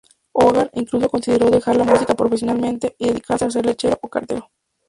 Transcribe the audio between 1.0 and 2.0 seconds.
consideró dejar la